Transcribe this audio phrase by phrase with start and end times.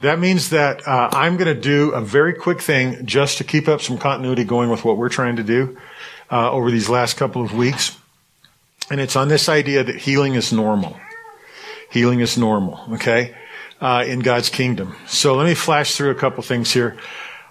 [0.00, 3.66] That means that uh, I'm going to do a very quick thing just to keep
[3.66, 5.78] up some continuity going with what we're trying to do
[6.30, 7.96] uh, over these last couple of weeks.
[8.90, 10.96] And it's on this idea that healing is normal.
[11.90, 13.34] Healing is normal, okay,
[13.80, 14.96] uh, in God's kingdom.
[15.06, 16.96] So let me flash through a couple things here.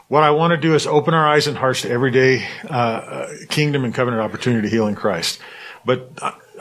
[0.08, 3.86] What I want to do is open our eyes and hearts to everyday uh, kingdom
[3.86, 5.40] and covenant opportunity to heal in Christ.
[5.84, 6.12] But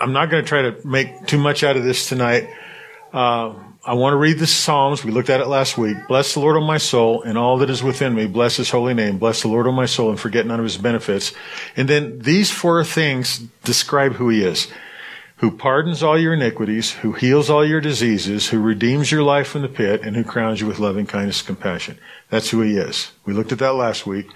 [0.01, 2.49] I'm not going to try to make too much out of this tonight.
[3.13, 3.55] Uh,
[3.87, 5.05] I want to read the Psalms.
[5.05, 5.99] We looked at it last week.
[6.09, 8.27] Bless the Lord, O my soul, and all that is within me.
[8.27, 9.19] Bless his holy name.
[9.19, 11.33] Bless the Lord, O my soul, and forget none of his benefits.
[11.77, 14.69] And then these four things describe who he is.
[15.39, 19.61] Who pardons all your iniquities, who heals all your diseases, who redeems your life from
[19.61, 21.99] the pit, and who crowns you with loving kindness and compassion.
[22.35, 23.13] That's who he is.
[23.25, 24.29] We looked at that last week.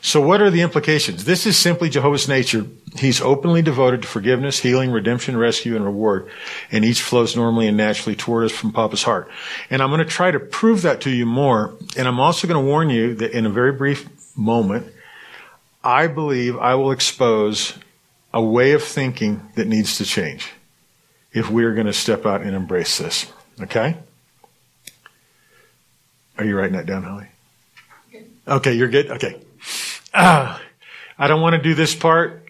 [0.00, 1.24] So what are the implications?
[1.24, 2.64] This is simply Jehovah's nature.
[2.96, 6.30] He's openly devoted to forgiveness, healing, redemption, rescue, and reward.
[6.70, 9.28] And each flows normally and naturally toward us from Papa's heart.
[9.68, 11.74] And I'm going to try to prove that to you more.
[11.96, 14.86] And I'm also going to warn you that in a very brief moment,
[15.82, 17.74] I believe I will expose
[18.32, 20.52] a way of thinking that needs to change
[21.32, 23.26] if we are going to step out and embrace this.
[23.60, 23.96] Okay?
[26.38, 27.26] Are you writing that down, Holly?
[28.48, 29.10] Okay, you're good?
[29.10, 29.40] Okay
[30.14, 30.58] uh,
[31.18, 32.48] I don't want to do this part.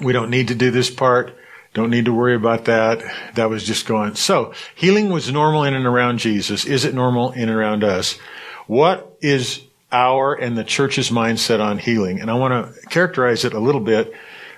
[0.00, 1.36] We don't need to do this part.
[1.72, 3.02] Don't need to worry about that.
[3.34, 4.14] That was just going.
[4.14, 6.64] So, healing was normal in and around Jesus.
[6.64, 8.18] Is it normal in and around us?
[8.66, 12.20] What is our and the church's mindset on healing?
[12.20, 14.12] And I want to characterize it a little bit.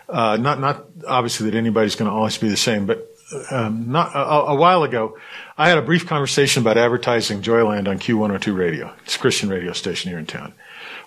[0.08, 3.15] Uh, not, not obviously that anybody's going to always be the same, but
[3.50, 5.18] um, not a, a, while ago,
[5.58, 8.92] I had a brief conversation about advertising Joyland on Q102 radio.
[9.04, 10.52] It's a Christian radio station here in town.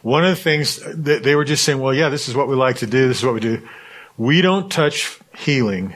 [0.02, 2.56] One of the things that they were just saying, well, yeah, this is what we
[2.56, 3.08] like to do.
[3.08, 3.68] This is what we do.
[4.18, 5.96] We don't touch healing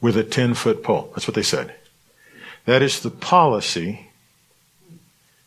[0.00, 1.10] with a 10 foot pole.
[1.14, 1.74] That's what they said.
[2.64, 4.10] That is the policy,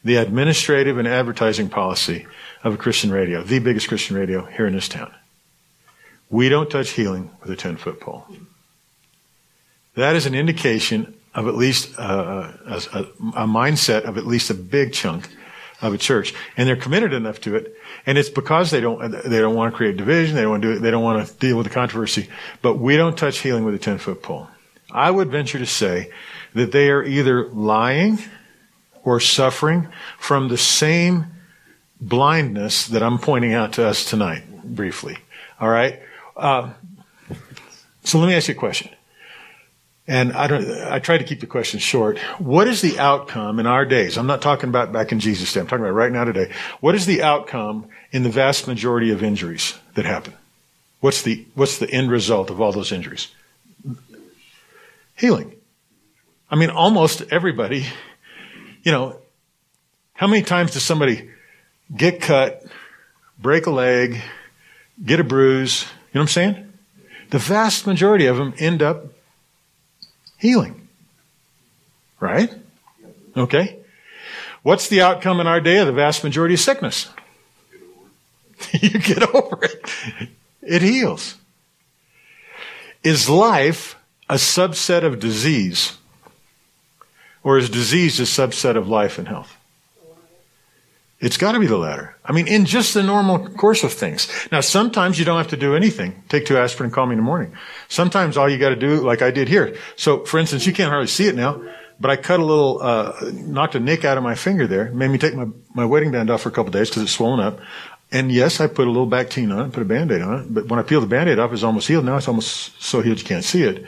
[0.04, 2.28] the administrative and advertising policy
[2.64, 5.12] of a Christian radio, the biggest Christian radio here in this town.
[6.30, 8.26] We don't touch healing with a 10 foot pole.
[9.96, 14.54] That is an indication of at least a, a, a, mindset of at least a
[14.54, 15.30] big chunk
[15.82, 17.76] of a church, and they're committed enough to it.
[18.06, 20.36] And it's because they don't they don't want to create division.
[20.36, 20.80] They don't want to do.
[20.80, 22.30] They don't want to deal with the controversy.
[22.62, 24.48] But we don't touch healing with a ten foot pole.
[24.92, 26.12] I would venture to say
[26.54, 28.20] that they are either lying
[29.04, 29.88] or suffering
[30.20, 31.28] from the same
[32.00, 35.18] blindness that I'm pointing out to us tonight, briefly.
[35.60, 36.02] All right.
[36.36, 36.72] Uh,
[38.04, 38.90] so let me ask you a question.
[40.08, 42.18] And I don't, I try to keep the question short.
[42.40, 44.18] What is the outcome in our days?
[44.18, 45.60] I'm not talking about back in Jesus' day.
[45.60, 46.52] I'm talking about right now today.
[46.80, 50.34] What is the outcome in the vast majority of injuries that happen?
[51.02, 53.30] What's the, what's the end result of all those injuries?
[55.16, 55.56] Healing.
[56.50, 57.86] I mean, almost everybody,
[58.84, 59.18] you know,
[60.14, 61.30] how many times does somebody
[61.96, 62.66] get cut,
[63.40, 64.20] break a leg,
[65.04, 65.84] get a bruise?
[65.84, 66.74] You know what I'm saying?
[67.30, 69.06] The vast majority of them end up
[70.42, 70.88] healing.
[72.20, 72.52] Right?
[73.38, 73.78] Okay.
[74.64, 77.10] What's the outcome in our day of the vast majority of sickness?
[78.74, 80.30] you get over it.
[80.62, 81.36] It heals.
[83.04, 83.96] Is life
[84.30, 85.98] a subset of disease?
[87.44, 89.56] Or is disease a subset of life and health?
[91.22, 92.16] It's got to be the latter.
[92.26, 94.28] I mean, in just the normal course of things.
[94.52, 96.24] Now, sometimes you don't have to do anything.
[96.30, 97.56] Take two aspirin and call me in the morning.
[97.90, 99.78] Sometimes all you got to do, like I did here.
[99.96, 101.62] So, for instance, you can't hardly see it now,
[102.00, 104.92] but I cut a little, uh, knocked a nick out of my finger there.
[104.92, 105.46] Made me take my,
[105.76, 107.60] my wedding band off for a couple days because it's swollen up.
[108.12, 110.54] And yes, I put a little Bactine on it, put a band-aid on it.
[110.54, 112.04] But when I peeled the band-aid off, it's almost healed.
[112.04, 113.86] Now it's almost so healed you can't see it.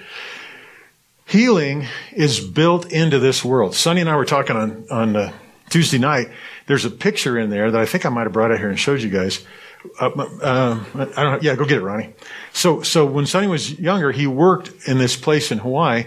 [1.25, 3.73] Healing is built into this world.
[3.73, 5.33] Sonny and I were talking on, on uh,
[5.69, 6.27] Tuesday night
[6.67, 8.79] there's a picture in there that I think I might have brought out here and
[8.79, 9.45] showed you guys.
[9.99, 10.09] Uh,
[10.41, 11.39] uh, I don't know.
[11.41, 12.13] Yeah, go get it, Ronnie.
[12.53, 16.05] So, so when Sonny was younger, he worked in this place in Hawaii,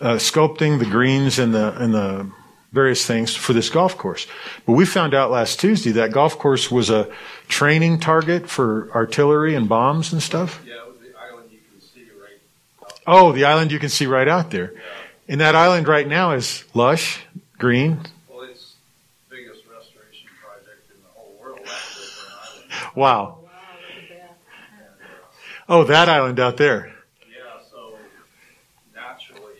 [0.00, 2.30] uh, sculpting the greens and the and the
[2.72, 4.26] various things for this golf course.
[4.66, 7.10] But we found out last Tuesday that golf course was a
[7.48, 10.62] training target for artillery and bombs and stuff.
[10.64, 12.90] Yeah, it was the island you can see right.
[13.06, 14.74] Oh, the island you can see right out there.
[14.74, 14.80] Yeah.
[15.30, 17.20] And that island right now is lush,
[17.58, 18.00] green,
[22.94, 23.38] Wow.
[25.68, 26.94] Oh, that island out there.
[27.30, 27.98] Yeah, so
[28.94, 29.52] naturally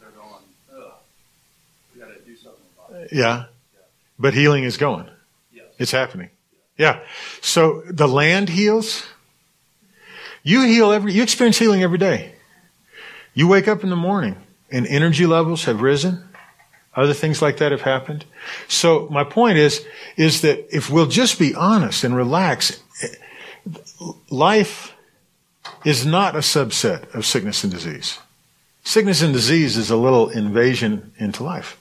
[0.00, 0.42] they're going,
[0.74, 0.92] ugh,
[1.94, 3.08] we got to do something about it.
[3.12, 3.44] Yeah.
[4.18, 5.08] But healing is going.
[5.52, 5.66] Yes.
[5.78, 6.30] It's happening.
[6.78, 7.00] Yeah.
[7.42, 9.06] So the land heals.
[10.42, 12.34] You heal every, you experience healing every day.
[13.34, 14.36] You wake up in the morning
[14.70, 16.24] and energy levels have risen.
[16.94, 18.24] Other things like that have happened.
[18.66, 22.82] So my point is, is that if we'll just be honest and relax,
[24.28, 24.94] life
[25.84, 28.18] is not a subset of sickness and disease.
[28.82, 31.78] Sickness and disease is a little invasion into life.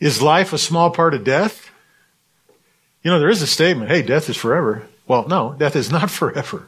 [0.00, 1.70] Is life a small part of death?
[3.02, 4.86] You know, there is a statement, hey, death is forever.
[5.06, 6.66] Well, no, death is not forever.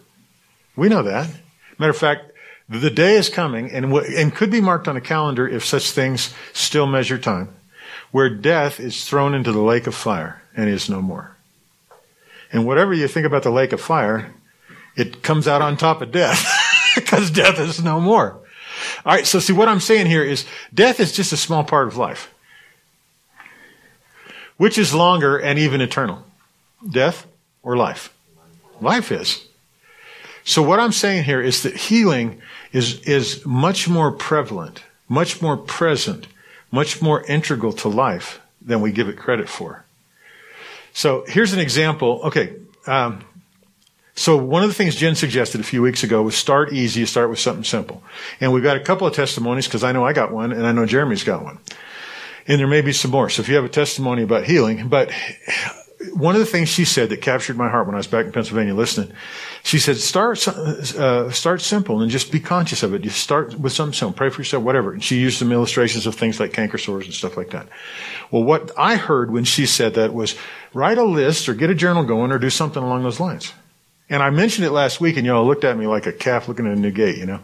[0.75, 1.29] We know that.
[1.79, 2.33] Matter of fact,
[2.69, 6.35] the day is coming and, and could be marked on a calendar if such things
[6.53, 7.55] still measure time,
[8.11, 11.37] where death is thrown into the lake of fire and is no more.
[12.53, 14.33] And whatever you think about the lake of fire,
[14.97, 16.45] it comes out on top of death
[16.95, 18.41] because death is no more.
[19.05, 21.87] All right, so see what I'm saying here is death is just a small part
[21.87, 22.33] of life.
[24.57, 26.25] Which is longer and even eternal?
[26.89, 27.27] Death
[27.63, 28.13] or life?
[28.81, 29.47] Life is.
[30.45, 32.41] So what I'm saying here is that healing
[32.77, 36.27] is, is much more prevalent, much more present,
[36.71, 39.83] much more integral to life than we give it credit for.
[40.93, 42.21] So here's an example.
[42.25, 42.55] Okay.
[42.87, 43.25] Um,
[44.15, 47.31] so one of the things Jen suggested a few weeks ago was start easy, start
[47.31, 48.03] with something simple.
[48.43, 50.73] And we've got a couple of testimonies because I know I got one and I
[50.73, 51.59] know Jeremy's got one.
[52.47, 53.31] And there may be some more.
[53.31, 55.11] So if you have a testimony about healing, but
[56.13, 58.33] one of the things she said that captured my heart when I was back in
[58.33, 59.13] Pennsylvania listening,
[59.67, 63.01] she said, start, uh, start simple and just be conscious of it.
[63.01, 64.17] Just start with something simple.
[64.17, 64.93] Pray for yourself, whatever.
[64.93, 67.67] And she used some illustrations of things like canker sores and stuff like that.
[68.31, 70.37] Well, what I heard when she said that was
[70.73, 73.53] write a list or get a journal going or do something along those lines.
[74.09, 76.69] And I mentioned it last week and y'all looked at me like a calf looking
[76.69, 77.41] at a new gate, you know.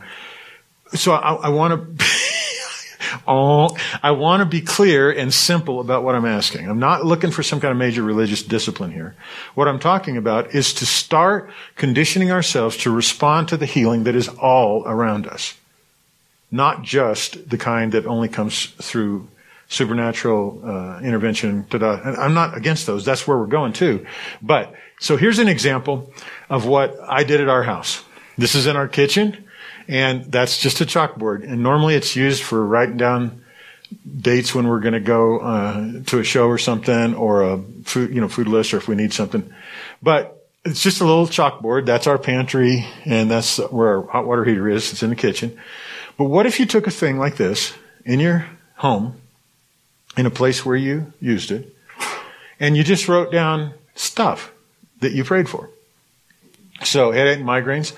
[0.94, 2.04] So I, I want to,
[3.26, 6.68] oh, I want to be clear and simple about what I'm asking.
[6.68, 9.14] I'm not looking for some kind of major religious discipline here.
[9.54, 14.14] What I'm talking about is to start conditioning ourselves to respond to the healing that
[14.14, 15.54] is all around us.
[16.50, 19.28] Not just the kind that only comes through
[19.68, 21.64] supernatural uh, intervention.
[21.64, 21.92] Ta-da.
[22.02, 23.04] I'm not against those.
[23.04, 24.06] That's where we're going to.
[24.42, 26.12] But so here's an example
[26.50, 28.04] of what I did at our house.
[28.36, 29.44] This is in our kitchen,
[29.88, 31.42] and that's just a chalkboard.
[31.42, 33.42] And normally it's used for writing down
[34.20, 38.14] dates when we're going to go uh, to a show or something, or a food,
[38.14, 39.52] you know, food list, or if we need something.
[40.02, 41.86] But it's just a little chalkboard.
[41.86, 44.92] That's our pantry, and that's where our hot water heater is.
[44.92, 45.58] It's in the kitchen.
[46.16, 47.74] But what if you took a thing like this
[48.04, 48.46] in your
[48.76, 49.20] home,
[50.16, 51.74] in a place where you used it,
[52.60, 54.52] and you just wrote down stuff
[55.00, 55.70] that you prayed for?
[56.84, 57.92] So headache and migraines.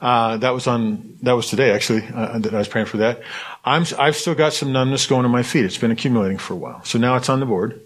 [0.00, 3.20] Uh, that was on, that was today actually, uh, that I was praying for that.
[3.64, 5.64] I'm, I've still got some numbness going in my feet.
[5.64, 6.84] It's been accumulating for a while.
[6.84, 7.80] So now it's on the board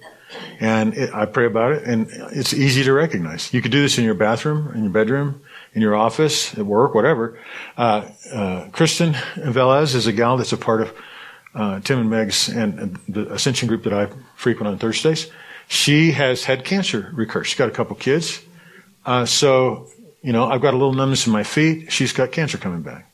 [0.61, 3.53] and it, I pray about it and it's easy to recognize.
[3.55, 5.41] You could do this in your bathroom, in your bedroom,
[5.73, 7.39] in your office, at work, whatever.
[7.79, 10.95] Uh, uh, Kristen Velez is a gal that's a part of,
[11.55, 15.31] uh, Tim and Meg's and, the Ascension group that I frequent on Thursdays.
[15.69, 17.45] She has had cancer recur.
[17.45, 18.43] She's got a couple kids.
[19.25, 19.89] So
[20.23, 21.93] you know, I've got a little numbness in my feet.
[21.93, 23.11] She's got cancer coming back.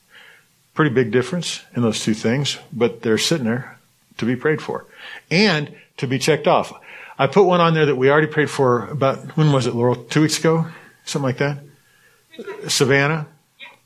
[0.73, 3.77] Pretty big difference in those two things, but they're sitting there
[4.17, 4.85] to be prayed for
[5.29, 6.71] and to be checked off.
[7.17, 9.95] I put one on there that we already prayed for about, when was it, Laurel?
[9.95, 10.67] Two weeks ago?
[11.03, 11.57] Something like that?
[12.69, 13.27] Savannah?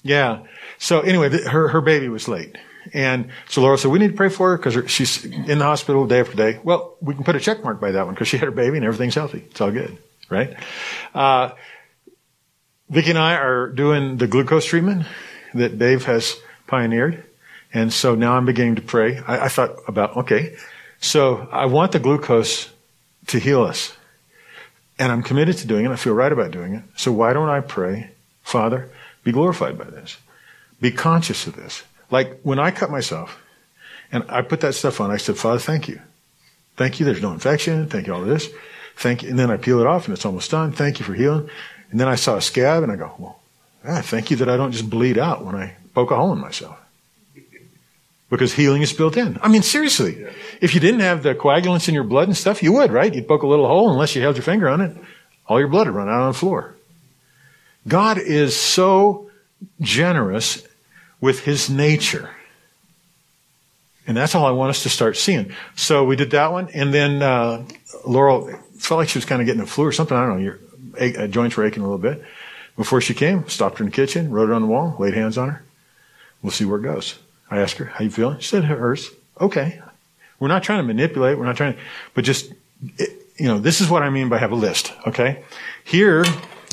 [0.04, 0.44] Yeah.
[0.78, 2.58] So anyway, her, her baby was late.
[2.94, 6.06] And so Laura said, we need to pray for her because she's in the hospital
[6.06, 6.60] day after day.
[6.64, 8.78] Well, we can put a check mark by that one because she had her baby
[8.78, 9.46] and everything's healthy.
[9.50, 9.98] It's all good,
[10.30, 10.56] right?
[11.16, 11.52] Uh,
[12.94, 15.08] Vicki and I are doing the glucose treatment
[15.56, 17.24] that Dave has pioneered.
[17.74, 19.18] And so now I'm beginning to pray.
[19.18, 20.56] I, I thought about, okay,
[21.00, 22.70] so I want the glucose
[23.28, 23.98] to heal us.
[25.00, 25.92] And I'm committed to doing it.
[25.92, 26.84] I feel right about doing it.
[26.96, 28.12] So why don't I pray,
[28.44, 28.92] Father,
[29.24, 30.18] be glorified by this?
[30.80, 31.82] Be conscious of this.
[32.12, 33.42] Like when I cut myself
[34.12, 36.00] and I put that stuff on, I said, Father, thank you.
[36.78, 37.08] Thank you.
[37.08, 37.90] There's no infection.
[37.90, 38.50] Thank you all of this.
[38.96, 39.30] Thank you.
[39.30, 40.72] And then I peel it off and it's almost done.
[40.72, 41.50] Thank you for healing.
[41.94, 43.40] And then I saw a scab and I go, well,
[43.86, 46.40] ah, thank you that I don't just bleed out when I poke a hole in
[46.40, 46.76] myself.
[48.32, 49.38] Because healing is built in.
[49.44, 50.26] I mean, seriously.
[50.60, 53.14] If you didn't have the coagulants in your blood and stuff, you would, right?
[53.14, 54.98] You'd poke a little hole unless you held your finger on it.
[55.46, 56.76] All your blood would run out on the floor.
[57.88, 59.30] God is so
[59.80, 60.68] generous
[61.22, 62.32] with his nature.
[64.08, 65.54] And that's all I want us to start seeing.
[65.76, 66.70] So we did that one.
[66.74, 67.68] And then, uh,
[68.04, 70.18] Laurel felt like she was kind of getting a flu or something.
[70.18, 70.56] I don't know.
[71.00, 72.24] Uh, joints were aching a little bit.
[72.76, 75.38] Before she came, stopped her in the kitchen, wrote it on the wall, laid hands
[75.38, 75.64] on her.
[76.42, 77.20] We'll see where it goes.
[77.50, 78.40] I asked her, how you feeling?
[78.40, 79.10] She said, hurts.
[79.40, 79.80] Okay.
[80.40, 81.38] We're not trying to manipulate.
[81.38, 81.80] We're not trying to,
[82.14, 82.52] but just,
[83.38, 84.92] you know, this is what I mean by have a list.
[85.08, 85.44] Okay.
[85.84, 86.26] Here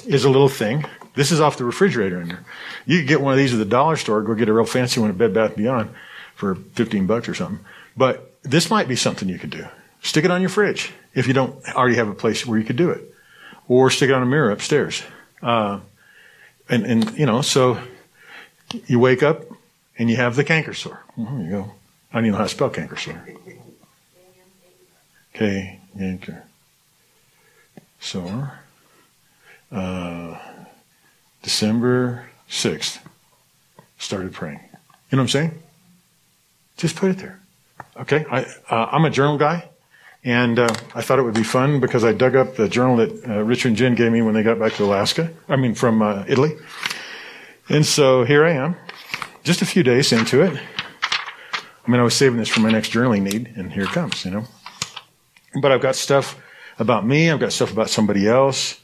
[0.06, 0.86] is a little thing.
[1.14, 2.44] This is off the refrigerator in there.
[2.86, 5.00] You could get one of these at the dollar store, go get a real fancy
[5.00, 5.90] one at Bed Bath Beyond
[6.34, 7.64] for 15 bucks or something.
[7.96, 9.66] But this might be something you could do.
[10.02, 12.76] Stick it on your fridge if you don't already have a place where you could
[12.76, 13.09] do it,
[13.70, 15.04] or stick it on a mirror upstairs.
[15.40, 15.78] Uh,
[16.68, 17.80] and, and, you know, so
[18.88, 19.44] you wake up
[19.96, 21.04] and you have the canker sore.
[21.16, 21.72] Well, there you go.
[22.12, 23.24] I don't even know how to spell canker sore.
[25.34, 26.42] K, canker.
[28.00, 28.58] Sore.
[29.70, 30.36] Uh,
[31.44, 32.98] December 6th,
[33.98, 34.58] started praying.
[34.58, 35.62] You know what I'm saying?
[36.76, 37.38] Just put it there.
[37.96, 38.26] Okay?
[38.28, 39.69] I, uh, I'm a journal guy.
[40.22, 43.26] And uh, I thought it would be fun because I dug up the journal that
[43.26, 45.30] uh, Richard and Jen gave me when they got back to Alaska.
[45.48, 46.56] I mean, from uh, Italy.
[47.70, 48.76] And so here I am,
[49.44, 50.60] just a few days into it.
[51.86, 54.24] I mean, I was saving this for my next journaling need, and here it comes,
[54.24, 54.44] you know.
[55.60, 56.38] But I've got stuff
[56.78, 58.80] about me, I've got stuff about somebody else.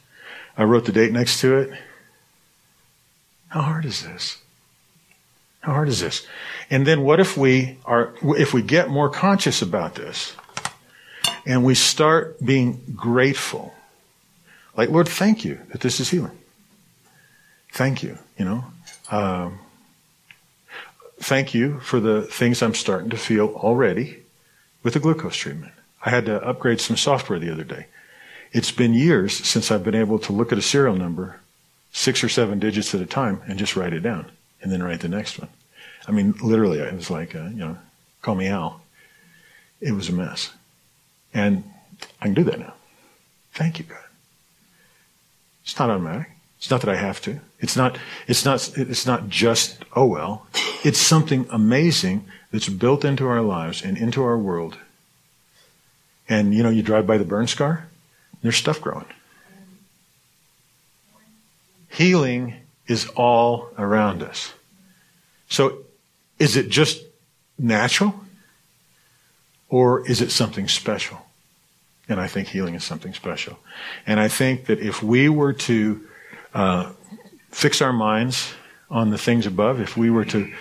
[0.57, 1.71] I wrote the date next to it.
[3.49, 4.39] How hard is this?
[5.61, 6.25] How hard is this?
[6.69, 10.35] And then what if we are, if we get more conscious about this
[11.47, 13.73] and we start being grateful?
[14.75, 16.37] Like, Lord, thank you that this is healing.
[17.71, 18.65] Thank you, you know.
[19.09, 19.59] Um,
[21.19, 24.19] thank you for the things I'm starting to feel already
[24.83, 25.73] with the glucose treatment.
[26.05, 27.87] I had to upgrade some software the other day.
[28.51, 31.39] It's been years since I've been able to look at a serial number,
[31.91, 34.99] six or seven digits at a time, and just write it down, and then write
[34.99, 35.49] the next one.
[36.07, 37.77] I mean, literally, it was like, uh, you know,
[38.21, 38.81] call me Al.
[39.79, 40.51] It was a mess.
[41.33, 41.63] And
[42.21, 42.73] I can do that now.
[43.53, 43.97] Thank you, God.
[45.63, 46.29] It's not automatic.
[46.57, 47.39] It's not that I have to.
[47.59, 50.47] It's not, it's not, it's not just, oh well.
[50.83, 54.77] It's something amazing that's built into our lives and into our world.
[56.29, 57.87] And, you know, you drive by the burn scar,
[58.41, 59.05] there's stuff growing.
[61.89, 62.55] Healing
[62.87, 64.53] is all around us.
[65.49, 65.79] So
[66.39, 67.03] is it just
[67.57, 68.13] natural?
[69.69, 71.25] Or is it something special?
[72.09, 73.59] And I think healing is something special.
[74.05, 76.07] And I think that if we were to
[76.53, 76.91] uh,
[77.51, 78.53] fix our minds
[78.89, 80.53] on the things above, if we were to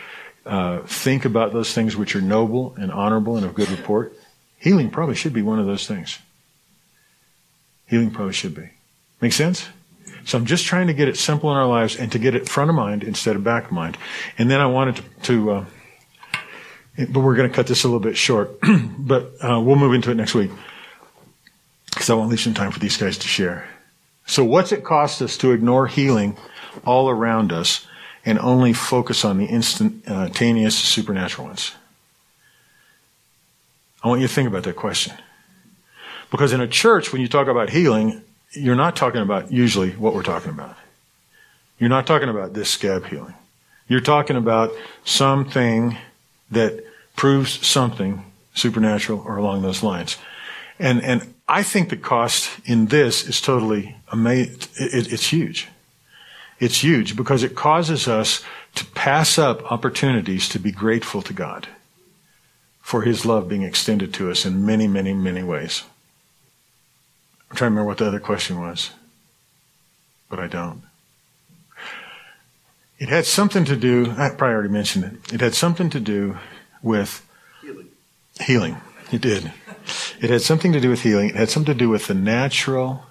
[0.45, 4.13] uh, think about those things which are noble and honorable and of good report,
[4.59, 6.19] healing probably should be one of those things.
[7.87, 8.71] Healing probably should be.
[9.21, 9.69] Make sense?
[10.25, 12.49] So I'm just trying to get it simple in our lives and to get it
[12.49, 13.97] front of mind instead of back of mind.
[14.39, 15.65] And then I wanted to, to uh,
[16.97, 18.59] but we're going to cut this a little bit short,
[18.99, 20.51] but uh, we'll move into it next week
[21.91, 23.69] because I want to leave some time for these guys to share.
[24.27, 26.37] So what's it cost us to ignore healing
[26.85, 27.87] all around us
[28.25, 31.73] and only focus on the instantaneous supernatural ones?
[34.03, 35.15] I want you to think about that question.
[36.31, 38.23] Because in a church, when you talk about healing,
[38.53, 40.77] you're not talking about usually what we're talking about.
[41.79, 43.35] You're not talking about this scab healing.
[43.89, 44.73] You're talking about
[45.05, 45.97] something
[46.51, 46.85] that
[47.17, 48.25] proves something
[48.55, 50.17] supernatural or along those lines.
[50.79, 54.57] And, and I think the cost in this is totally amazing.
[54.77, 55.69] It, it's huge.
[56.59, 58.43] It's huge because it causes us
[58.75, 61.69] to pass up opportunities to be grateful to God
[62.81, 65.83] for His love being extended to us in many, many, many ways.
[67.51, 68.91] I'm trying to remember what the other question was,
[70.29, 70.83] but I don't.
[72.99, 75.35] It had something to do, I probably already mentioned it.
[75.35, 76.39] It had something to do
[76.83, 77.27] with
[77.63, 77.89] Healing.
[78.41, 78.77] healing.
[79.13, 79.53] It did.
[80.21, 81.31] It had something to do with healing.
[81.31, 83.05] It had something to do with the natural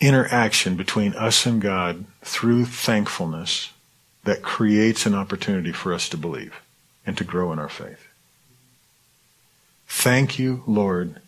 [0.00, 3.70] interaction between us and God through thankfulness
[4.24, 6.54] that creates an opportunity for us to believe
[7.06, 8.06] and to grow in our faith.
[9.86, 11.20] Thank you, Lord,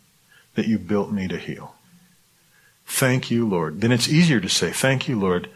[0.54, 1.75] that you built me to heal.
[2.87, 3.80] Thank you, Lord.
[3.80, 5.49] Then it's easier to say, Thank you, Lord,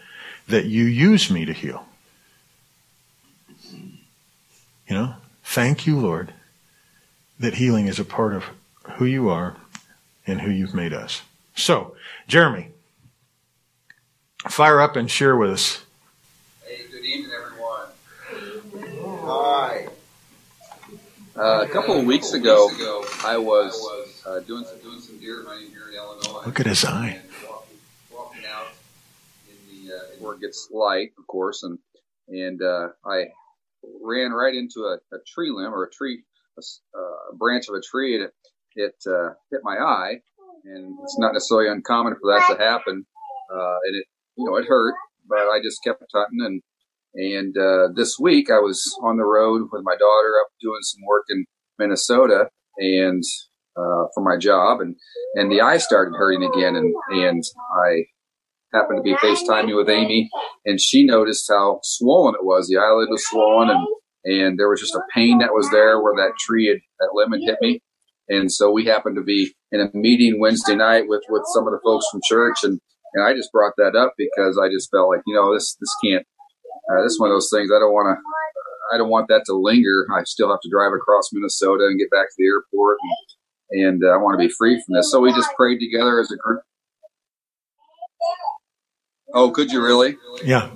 [0.48, 1.86] that you use me to heal.
[4.88, 6.34] You know, thank you, Lord,
[7.40, 8.44] that healing is a part of
[8.96, 9.56] who you are
[10.26, 11.22] and who you've made us.
[11.56, 11.96] So,
[12.28, 12.68] Jeremy,
[14.48, 15.84] fire up and share with us.
[16.66, 19.20] Hey, good evening, everyone.
[19.24, 19.88] Hi.
[21.36, 22.70] Uh, a couple of weeks ago,
[23.24, 26.44] I was uh, doing some doing some deer hunting here in Illinois.
[26.46, 27.20] Look at his eye.
[27.22, 27.78] And walking,
[28.12, 28.66] walking out
[30.24, 31.78] where it gets light, of course, and
[32.28, 33.24] and uh, I
[34.02, 36.22] ran right into a, a tree limb or a tree
[36.58, 36.62] a,
[36.96, 38.32] uh, a branch of a tree, and it
[38.76, 40.14] it uh, hit my eye.
[40.64, 43.04] And it's not necessarily uncommon for that to happen,
[43.54, 44.94] uh, and it you know it hurt,
[45.28, 46.62] but I just kept hunting and.
[47.16, 51.02] And uh, this week, I was on the road with my daughter up doing some
[51.06, 51.44] work in
[51.78, 53.22] Minnesota, and
[53.76, 54.96] uh, for my job, and
[55.34, 57.42] and the eye started hurting again, and and
[57.84, 58.04] I
[58.74, 60.28] happened to be FaceTiming with Amy,
[60.66, 62.68] and she noticed how swollen it was.
[62.68, 63.86] The eyelid was swollen, and
[64.24, 67.40] and there was just a pain that was there where that tree had, that had
[67.44, 67.82] hit me.
[68.28, 71.72] And so we happened to be in a meeting Wednesday night with, with some of
[71.72, 72.64] the folks from church.
[72.64, 72.80] And,
[73.12, 75.92] and I just brought that up because I just felt like, you know, this, this
[76.02, 76.24] can't,
[76.88, 79.44] uh, this is one of those things I don't want to, I don't want that
[79.46, 80.06] to linger.
[80.08, 84.04] I still have to drive across Minnesota and get back to the airport and, and
[84.04, 85.12] uh, I want to be free from this.
[85.12, 86.64] So we just prayed together as a group.
[89.34, 90.16] Oh, could you really?
[90.44, 90.70] Yeah.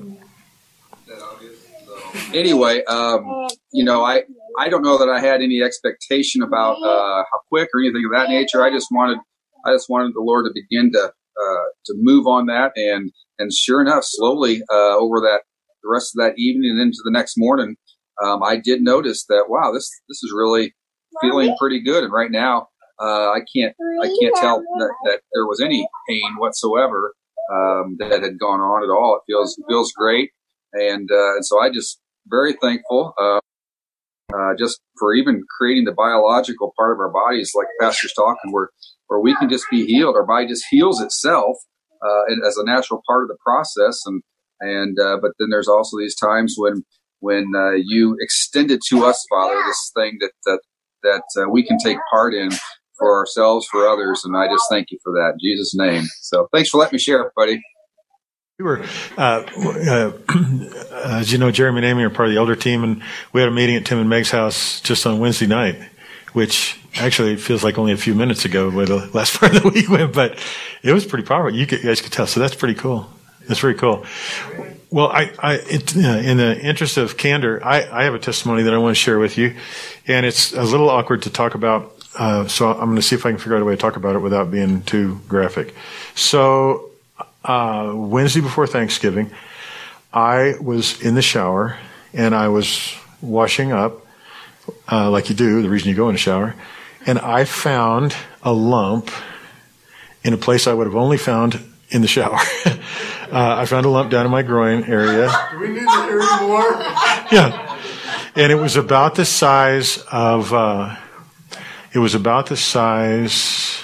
[2.34, 4.22] Anyway, um, you know, I,
[4.58, 8.12] I don't know that I had any expectation about uh, how quick or anything of
[8.12, 8.64] that nature.
[8.64, 9.18] I just wanted
[9.64, 13.52] I just wanted the Lord to begin to uh, to move on that, and and
[13.52, 15.42] sure enough, slowly uh, over that
[15.82, 17.76] the rest of that evening and into the next morning,
[18.22, 20.74] um, I did notice that wow, this this is really
[21.20, 22.02] feeling pretty good.
[22.04, 22.68] And right now,
[23.00, 27.14] uh, I can't I can't tell that, that there was any pain whatsoever
[27.50, 29.16] um, that had gone on at all.
[29.16, 30.30] It feels it feels great,
[30.72, 33.14] and uh, and so I just very thankful.
[33.20, 33.40] Uh,
[34.34, 38.68] uh, just for even creating the biological part of our bodies, like Pastor's talking, where
[39.06, 40.16] where we can just be healed.
[40.16, 41.56] Our body just heals itself
[42.02, 44.22] uh, as a natural part of the process, and
[44.60, 46.84] and uh, but then there's also these times when
[47.20, 50.60] when uh, you extend it to us, Father, this thing that that
[51.02, 52.50] that uh, we can take part in
[52.98, 56.04] for ourselves, for others, and I just thank you for that in Jesus' name.
[56.20, 57.62] So thanks for letting me share, buddy.
[58.58, 58.82] We were,
[59.16, 60.12] uh, uh,
[61.04, 63.02] as you know, Jeremy and Amy are part of the elder team, and
[63.32, 65.80] we had a meeting at Tim and Meg's house just on Wednesday night,
[66.32, 69.68] which actually feels like only a few minutes ago where the last part of the
[69.68, 70.38] week went, but
[70.82, 71.56] it was pretty powerful.
[71.56, 73.08] You guys could tell, so that's pretty cool.
[73.46, 74.04] That's very cool.
[74.90, 78.62] Well, I, I it, uh, in the interest of candor, I, I have a testimony
[78.64, 79.54] that I want to share with you,
[80.06, 81.94] and it's a little awkward to talk about.
[82.18, 83.96] Uh, so I'm going to see if I can figure out a way to talk
[83.96, 85.72] about it without being too graphic.
[86.16, 86.90] So
[87.44, 89.30] uh, Wednesday before Thanksgiving,
[90.12, 91.78] I was in the shower
[92.12, 94.04] and I was washing up,
[94.90, 96.56] uh, like you do, the reason you go in the shower,
[97.06, 99.10] and I found a lump
[100.24, 102.36] in a place I would have only found in the shower.
[102.66, 102.80] uh,
[103.30, 105.30] I found a lump down in my groin area.
[105.52, 106.72] Do we need to hear more?
[107.30, 107.76] yeah.
[108.34, 110.96] And it was about the size of, uh,
[111.92, 113.82] it was about the size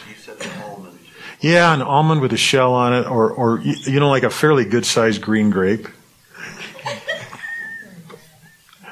[1.45, 4.65] yeah, an almond with a shell on it, or, or you know, like a fairly
[4.65, 5.87] good sized green grape.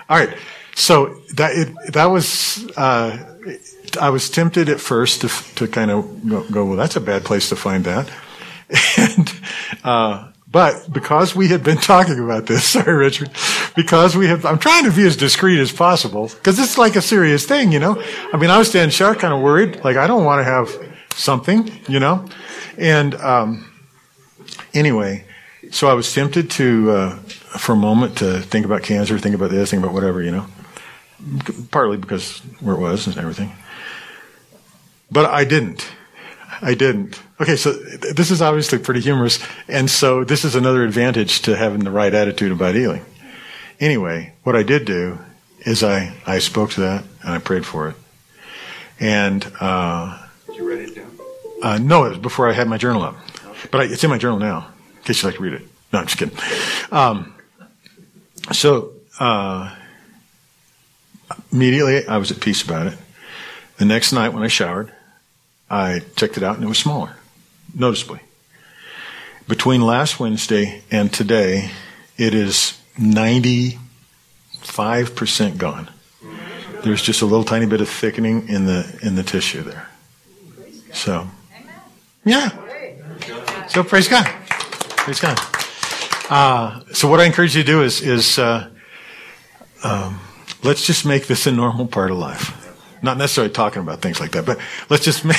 [0.06, 0.36] All right,
[0.74, 3.36] so that it, that was uh,
[3.98, 7.24] I was tempted at first to to kind of go, go, well, that's a bad
[7.24, 8.10] place to find that,
[8.98, 9.32] and
[9.82, 13.30] uh, but because we had been talking about this, sorry, Richard,
[13.74, 17.02] because we have, I'm trying to be as discreet as possible because it's like a
[17.02, 18.02] serious thing, you know.
[18.32, 20.70] I mean, I was standing sharp, kind of worried, like I don't want to have
[21.14, 22.26] something, you know?
[22.76, 23.70] And um,
[24.74, 25.24] anyway,
[25.70, 29.50] so I was tempted to, uh, for a moment, to think about cancer, think about
[29.50, 30.46] this, think about whatever, you know?
[31.70, 33.52] Partly because where it was and everything.
[35.10, 35.88] But I didn't.
[36.60, 37.20] I didn't.
[37.40, 41.84] Okay, so this is obviously pretty humorous, and so this is another advantage to having
[41.84, 43.04] the right attitude about healing.
[43.82, 45.18] Anyway, what I did do
[45.62, 47.96] is I, I spoke to that and I prayed for it.
[49.00, 51.18] And uh, did you write it down?
[51.64, 53.16] uh, no, it was before I had my journal up.
[53.72, 54.68] But I, it's in my journal now,
[54.98, 55.62] in case you'd like to read it.
[55.92, 56.38] No, I'm just kidding.
[56.92, 57.34] Um,
[58.52, 59.74] so, uh,
[61.50, 62.96] immediately I was at peace about it.
[63.78, 64.92] The next night when I showered,
[65.68, 67.16] I checked it out and it was smaller,
[67.74, 68.20] noticeably.
[69.48, 71.72] Between last Wednesday and today,
[72.16, 75.90] it is 95% gone.
[76.82, 79.88] There's just a little tiny bit of thickening in the in the tissue there.
[80.92, 81.28] So
[82.24, 82.50] yeah.
[83.68, 84.26] So praise God.
[84.26, 85.38] Praise God.
[86.28, 88.70] Uh, so what I encourage you to do is, is uh,
[89.84, 90.20] um,
[90.62, 92.58] let's just make this a normal part of life.
[93.02, 95.36] Not necessarily talking about things like that, but let's just make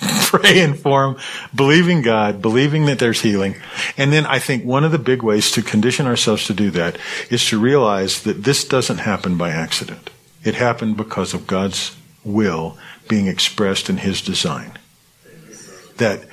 [0.22, 1.16] praying for him,
[1.54, 3.56] believing God, believing that there's healing.
[3.96, 6.98] And then I think one of the big ways to condition ourselves to do that
[7.30, 10.10] is to realize that this doesn't happen by accident.
[10.42, 12.76] It happened because of God's will
[13.08, 14.78] being expressed in his design
[15.96, 16.24] that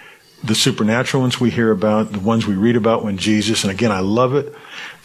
[0.44, 3.92] the supernatural ones we hear about, the ones we read about when Jesus, and again,
[3.92, 4.54] I love it.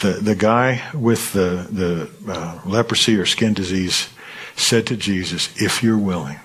[0.00, 4.08] The, the guy with the, the uh, leprosy or skin disease
[4.56, 6.40] said to Jesus, If you're willing,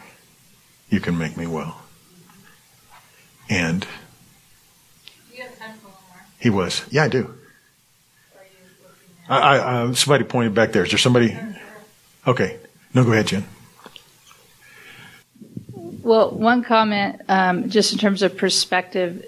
[0.90, 1.81] you can make me well.
[3.52, 3.86] And
[6.40, 6.84] he was.
[6.90, 7.34] Yeah, I do.
[9.28, 10.86] I, I, uh, somebody pointed back there.
[10.86, 11.38] Is there somebody?
[12.26, 12.58] Okay.
[12.94, 13.46] No, go ahead, Jen.
[16.02, 19.26] Well, one comment, um, just in terms of perspective,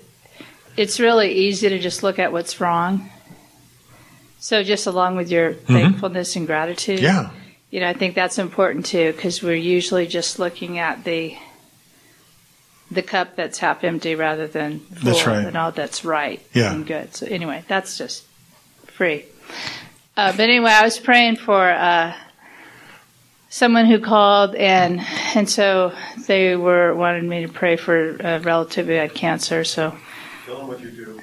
[0.78, 3.10] it's really easy to just look at what's wrong.
[4.40, 5.74] So, just along with your mm-hmm.
[5.74, 7.30] thankfulness and gratitude, yeah,
[7.70, 11.38] you know, I think that's important too because we're usually just looking at the
[12.92, 15.46] the cup that's half empty rather than full That's right.
[15.46, 16.74] and all that's right Yeah.
[16.74, 17.16] and good.
[17.16, 18.26] So anyway, that's just
[18.88, 19.26] free.
[20.16, 22.14] Uh, but anyway, I was praying for uh,
[23.50, 25.00] someone who called and
[25.36, 25.94] and so
[26.28, 29.64] they were wanted me to pray for a relative who had cancer.
[29.64, 29.96] So
[30.46, 31.20] Tell them what you do.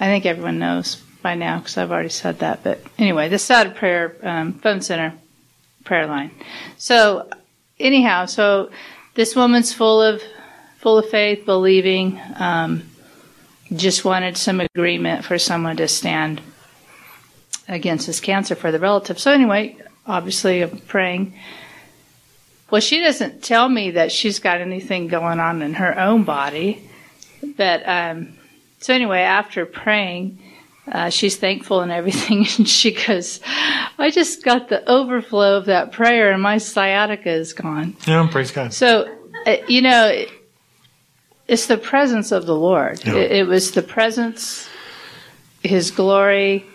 [0.00, 2.62] I think everyone knows by now because I've already said that.
[2.62, 5.14] But anyway, this is out of prayer um, phone center
[5.84, 6.30] prayer line.
[6.76, 7.28] So
[7.80, 8.70] anyhow, so
[9.18, 10.22] this woman's full of
[10.76, 12.20] full of faith, believing.
[12.36, 12.84] Um,
[13.74, 16.40] just wanted some agreement for someone to stand
[17.66, 19.18] against this cancer for the relative.
[19.18, 19.76] So anyway,
[20.06, 21.34] obviously I'm praying.
[22.70, 26.88] Well, she doesn't tell me that she's got anything going on in her own body,
[27.56, 28.38] but um,
[28.78, 30.38] so anyway, after praying,
[30.92, 33.40] uh, she's thankful and everything, and she goes,
[33.98, 38.50] "I just got the overflow of that prayer, and my sciatica is gone." Yeah, praise
[38.50, 38.72] God.
[38.72, 39.08] So,
[39.46, 40.24] uh, you know,
[41.46, 43.04] it's the presence of the Lord.
[43.04, 43.14] Yeah.
[43.14, 44.68] It, it was the presence,
[45.62, 46.66] His glory.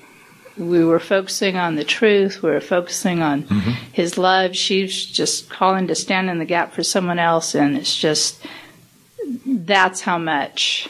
[0.58, 2.44] We were focusing on the truth.
[2.44, 3.44] We were focusing on
[3.92, 4.56] His love.
[4.56, 8.46] She's just calling to stand in the gap for someone else, and it's just
[9.46, 10.90] that's how much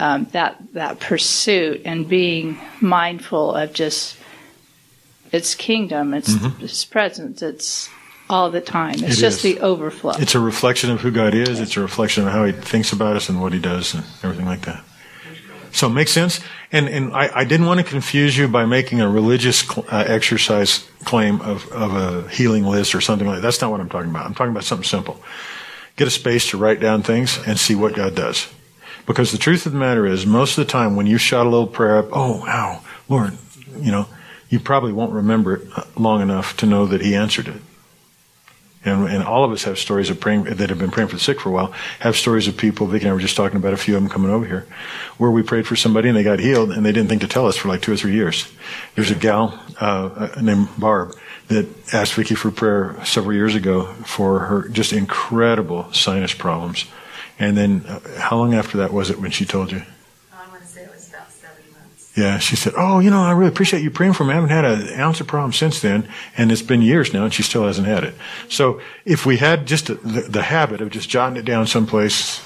[0.00, 4.16] um, that that pursuit and being mindful of just
[5.32, 7.88] its kingdom, its, its presence, it's
[8.30, 8.94] all the time.
[8.94, 9.12] It's Mm-hmm.
[9.12, 9.42] It just is.
[9.42, 10.12] the overflow.
[10.18, 11.60] It's a reflection of who God is.
[11.60, 14.46] It's a reflection of how He thinks about us and what He does and everything
[14.46, 14.82] like that.
[15.72, 16.40] So it makes sense.
[16.70, 20.04] And and I, I didn't want to confuse you by making a religious cl- uh,
[20.06, 23.42] exercise claim of, of a healing list or something like that.
[23.42, 24.24] That's not what I'm talking about.
[24.26, 25.20] I'm talking about something simple.
[25.96, 28.46] Get a space to write down things and see what God does.
[29.06, 31.50] Because the truth of the matter is, most of the time when you shout a
[31.50, 33.36] little prayer up, oh, wow, Lord,
[33.78, 34.08] you know,
[34.48, 37.60] you probably won't remember it uh, long enough to know that He answered it.
[38.84, 41.20] And, and all of us have stories of praying that have been praying for the
[41.20, 41.72] sick for a while.
[42.00, 42.86] Have stories of people.
[42.86, 44.66] Vicky and I were just talking about a few of them coming over here,
[45.16, 47.46] where we prayed for somebody and they got healed, and they didn't think to tell
[47.46, 48.50] us for like two or three years.
[48.94, 51.14] There's a gal uh, uh, named Barb
[51.48, 56.86] that asked Vicky for prayer several years ago for her just incredible sinus problems.
[57.38, 59.82] And then, uh, how long after that was it when she told you?
[60.32, 62.12] I want to say it was about seven months.
[62.16, 64.30] Yeah, she said, "Oh, you know, I really appreciate you praying for me.
[64.30, 67.34] I haven't had an ounce of problem since then, and it's been years now, and
[67.34, 68.14] she still hasn't had it."
[68.48, 69.94] So, if we had just the,
[70.28, 72.40] the habit of just jotting it down someplace,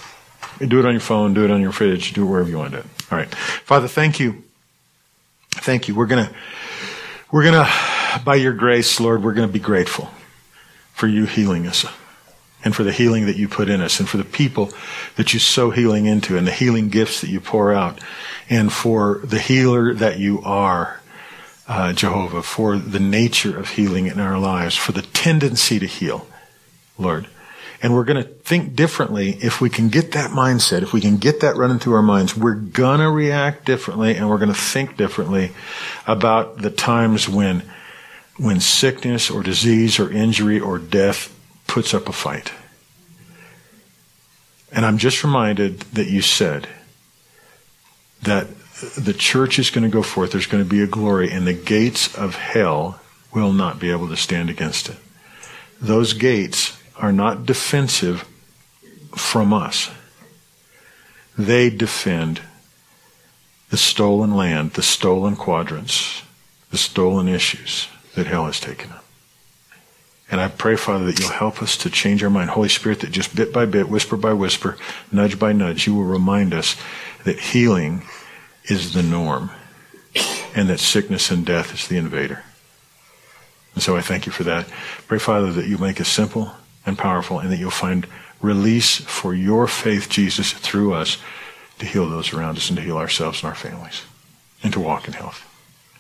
[0.67, 2.71] do it on your phone, do it on your fridge, do it wherever you want
[2.71, 3.13] to do it.
[3.13, 4.43] All right, Father, thank you,
[5.51, 5.95] thank you.
[5.95, 6.33] We're gonna,
[7.31, 7.69] we're gonna,
[8.25, 10.09] by your grace, Lord, we're gonna be grateful
[10.95, 11.85] for you healing us.
[12.65, 14.71] And for the healing that you put in us, and for the people
[15.17, 18.01] that you sow healing into, and the healing gifts that you pour out,
[18.51, 21.01] and for the healer that you are,
[21.69, 26.27] uh, Jehovah, for the nature of healing in our lives, for the tendency to heal,
[26.99, 27.29] Lord.
[27.81, 31.19] And we're going to think differently if we can get that mindset, if we can
[31.19, 32.37] get that running through our minds.
[32.37, 35.53] We're going to react differently and we're going to think differently
[36.07, 37.63] about the times when,
[38.37, 41.33] when sickness or disease or injury or death
[41.69, 42.51] puts up a fight.
[44.73, 46.69] And I'm just reminded that you said
[48.23, 48.49] that
[48.97, 50.33] the church is going to go forth.
[50.33, 53.01] There's going to be a glory, and the gates of hell
[53.33, 54.97] will not be able to stand against it.
[55.81, 58.29] Those gates are not defensive
[59.15, 59.91] from us,
[61.37, 62.41] they defend
[63.71, 66.23] the stolen land, the stolen quadrants,
[66.71, 69.05] the stolen issues that hell has taken up.
[70.31, 72.51] And I pray, Father, that you'll help us to change our mind.
[72.51, 74.77] Holy Spirit, that just bit by bit, whisper by whisper,
[75.11, 76.77] nudge by nudge, you will remind us
[77.25, 78.03] that healing
[78.65, 79.51] is the norm
[80.55, 82.43] and that sickness and death is the invader.
[83.75, 84.69] And so I thank you for that.
[85.07, 86.53] Pray, Father, that you make us simple
[86.85, 88.07] and powerful and that you'll find
[88.41, 91.19] release for your faith, Jesus, through us
[91.79, 94.03] to heal those around us and to heal ourselves and our families
[94.63, 95.45] and to walk in health.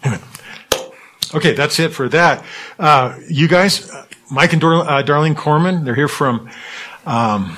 [0.04, 0.20] Amen.
[1.34, 2.44] Okay, that's it for that.
[2.78, 3.90] Uh, you guys,
[4.30, 6.50] Mike and Dor- uh, Darlene Corman, they're here from
[7.06, 7.56] um,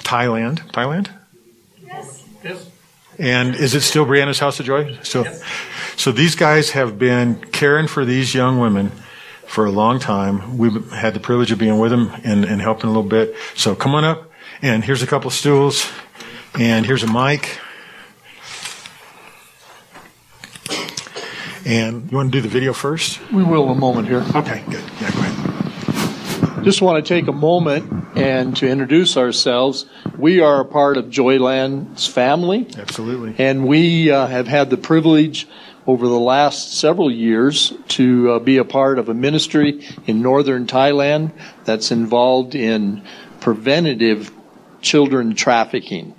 [0.00, 0.58] Thailand.
[0.72, 1.08] Thailand?
[2.42, 2.70] Yes.
[3.18, 4.98] And is it still Brianna's House of Joy?
[5.02, 5.24] Still.
[5.96, 8.90] So these guys have been caring for these young women
[9.46, 10.56] for a long time.
[10.58, 13.34] We've had the privilege of being with them and, and helping a little bit.
[13.54, 14.30] So come on up.
[14.62, 15.90] And here's a couple of stools.
[16.58, 17.58] And here's a mic.
[21.64, 23.20] And you want to do the video first?
[23.30, 24.24] We will in a moment here.
[24.34, 24.84] Okay, good.
[25.00, 25.31] Yeah, go ahead.
[26.62, 29.84] Just want to take a moment and to introduce ourselves.
[30.16, 33.34] We are a part of Joyland's family, Absolutely.
[33.44, 35.48] and we uh, have had the privilege
[35.88, 40.68] over the last several years to uh, be a part of a ministry in northern
[40.68, 41.32] Thailand
[41.64, 43.02] that's involved in
[43.40, 44.30] preventative
[44.80, 46.14] children trafficking.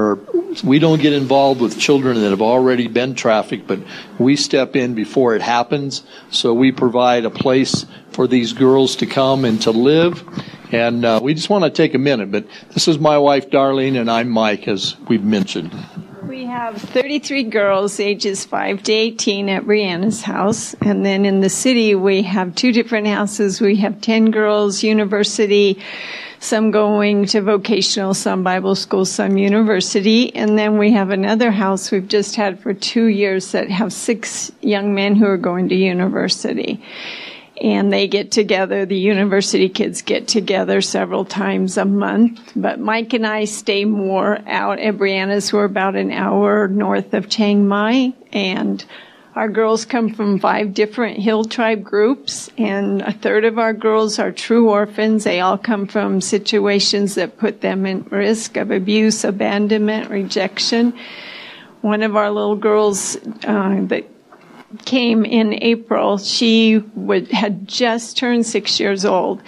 [0.00, 0.18] Or
[0.64, 3.80] we don't get involved with children that have already been trafficked, but
[4.18, 6.02] we step in before it happens.
[6.30, 10.24] So we provide a place for these girls to come and to live.
[10.72, 14.00] And uh, we just want to take a minute, but this is my wife, Darlene,
[14.00, 15.74] and I'm Mike, as we've mentioned.
[16.26, 20.74] We have 33 girls ages 5 to 18 at Brianna's house.
[20.74, 23.60] And then in the city, we have two different houses.
[23.60, 25.82] We have 10 girls, university,
[26.40, 30.34] some going to vocational, some Bible school, some university.
[30.34, 34.50] And then we have another house we've just had for two years that have six
[34.62, 36.82] young men who are going to university
[37.60, 38.86] and they get together.
[38.86, 42.52] The university kids get together several times a month.
[42.56, 45.52] But Mike and I stay more out at Brianna's.
[45.52, 48.82] We're about an hour north of Chiang Mai, and
[49.34, 54.18] our girls come from five different hill tribe groups, and a third of our girls
[54.18, 55.24] are true orphans.
[55.24, 60.94] They all come from situations that put them at risk of abuse, abandonment, rejection.
[61.80, 64.04] One of our little girls uh, that
[64.84, 69.42] came in April, she would, had just turned six years old.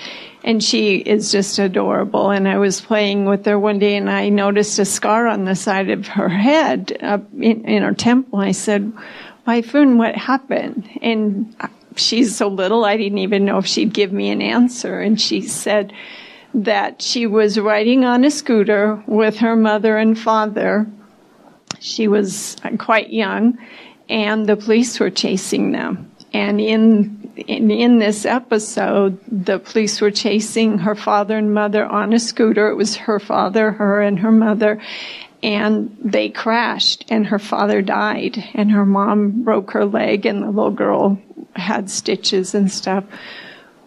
[0.45, 2.31] And she is just adorable.
[2.31, 5.55] And I was playing with her one day and I noticed a scar on the
[5.55, 8.41] side of her head in, in her temple.
[8.41, 8.93] I said,
[9.47, 10.89] Waifun, what happened?
[11.03, 11.55] And
[11.97, 15.01] she's so little, I didn't even know if she'd give me an answer.
[15.01, 15.93] And she said
[16.55, 20.87] that she was riding on a scooter with her mother and father.
[21.81, 23.59] She was quite young
[24.09, 26.11] and the police were chasing them.
[26.35, 32.13] And in, in, in this episode, the police were chasing her father and mother on
[32.13, 32.69] a scooter.
[32.69, 34.81] It was her father, her, and her mother.
[35.43, 40.51] And they crashed, and her father died, and her mom broke her leg, and the
[40.51, 41.19] little girl
[41.57, 43.05] had stitches and stuff.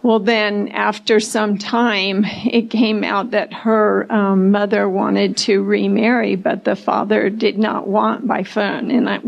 [0.06, 6.36] Well, then after some time, it came out that her um, mother wanted to remarry,
[6.36, 8.92] but the father did not want by phone.
[8.92, 9.18] And I,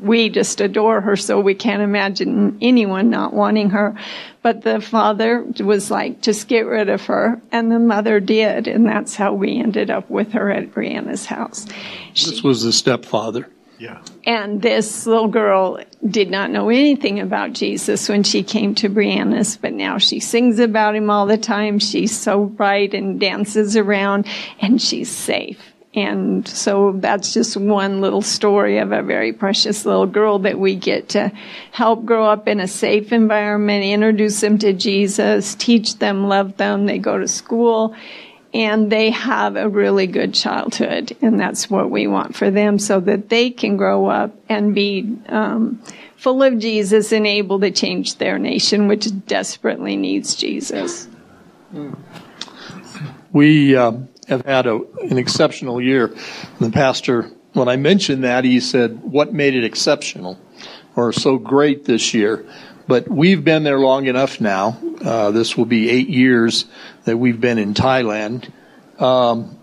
[0.00, 3.98] we just adore her, so we can't imagine anyone not wanting her.
[4.42, 7.42] But the father was like, just get rid of her.
[7.50, 8.68] And the mother did.
[8.68, 11.66] And that's how we ended up with her at Brianna's house.
[12.14, 13.48] This was the stepfather.
[13.78, 14.02] Yeah.
[14.26, 19.56] And this little girl did not know anything about Jesus when she came to Brianna's,
[19.56, 21.78] but now she sings about him all the time.
[21.78, 24.26] She's so bright and dances around
[24.60, 25.60] and she's safe.
[25.94, 30.76] And so that's just one little story of a very precious little girl that we
[30.76, 31.32] get to
[31.72, 36.86] help grow up in a safe environment, introduce them to Jesus, teach them, love them.
[36.86, 37.96] They go to school
[38.54, 43.00] and they have a really good childhood, and that's what we want for them, so
[43.00, 45.82] that they can grow up and be um,
[46.16, 51.08] full of Jesus and able to change their nation, which desperately needs Jesus.
[53.32, 53.92] We uh,
[54.28, 56.14] have had a, an exceptional year.
[56.58, 60.38] The pastor, when I mentioned that, he said, "What made it exceptional
[60.96, 62.46] or so great this year?"
[62.86, 64.78] But we've been there long enough now.
[65.04, 66.64] Uh, this will be eight years
[67.08, 68.50] that we've been in Thailand.
[68.98, 69.58] Um,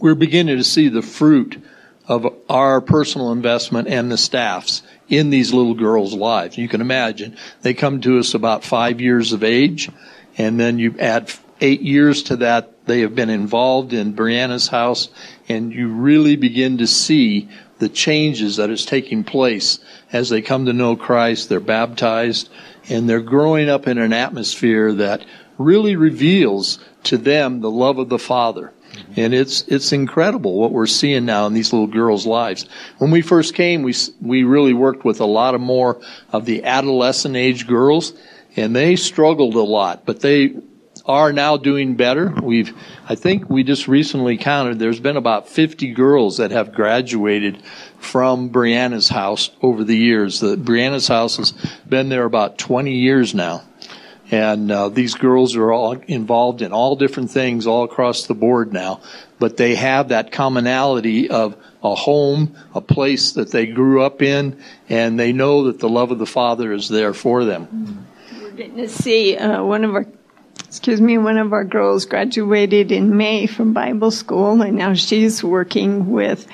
[0.00, 1.62] we're beginning to see the fruit
[2.08, 6.56] of our personal investment and the staff's in these little girls' lives.
[6.56, 9.90] You can imagine they come to us about five years of age,
[10.38, 12.86] and then you add eight years to that.
[12.86, 15.10] They have been involved in Brianna's house,
[15.46, 19.80] and you really begin to see the changes that is taking place
[20.12, 21.50] as they come to know Christ.
[21.50, 22.48] They're baptized,
[22.88, 25.26] and they're growing up in an atmosphere that
[25.58, 28.72] really reveals to them the love of the Father.
[28.92, 29.20] Mm-hmm.
[29.20, 32.66] And it's it's incredible what we're seeing now in these little girls' lives.
[32.98, 36.00] When we first came, we we really worked with a lot of more
[36.32, 38.12] of the adolescent age girls,
[38.56, 40.54] and they struggled a lot, but they
[41.06, 42.32] are now doing better.
[42.42, 42.72] We've
[43.08, 47.62] I think we just recently counted there's been about 50 girls that have graduated
[47.98, 50.40] from Brianna's house over the years.
[50.40, 51.52] The Brianna's house has
[51.88, 53.64] been there about 20 years now.
[54.30, 58.72] And uh, these girls are all involved in all different things all across the board
[58.72, 59.00] now,
[59.38, 64.58] but they have that commonality of a home, a place that they grew up in,
[64.88, 68.06] and they know that the love of the Father is there for them.
[68.40, 70.06] We're getting to see uh, one of our,
[70.64, 75.44] excuse me, one of our girls graduated in May from Bible school, and now she's
[75.44, 76.46] working with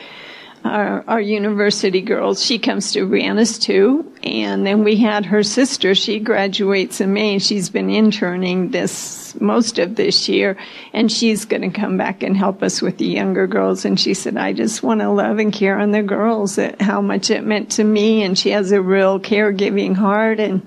[0.65, 2.45] our, our university girls.
[2.45, 4.13] She comes to Brianna's too.
[4.23, 5.95] And then we had her sister.
[5.95, 7.39] She graduates in May.
[7.39, 10.57] She's been interning this most of this year.
[10.93, 13.85] And she's going to come back and help us with the younger girls.
[13.85, 17.01] And she said, I just want to love and care on the girls, uh, how
[17.01, 18.23] much it meant to me.
[18.23, 20.41] And she has a real caregiving heart.
[20.41, 20.67] And